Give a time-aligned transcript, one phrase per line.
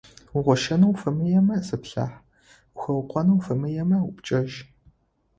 [0.37, 2.17] Угъощэнэу уфэмыемэ, зыплъахь,
[2.75, 4.57] ухэукъонэу уфэмыемэ, упчӏэжь.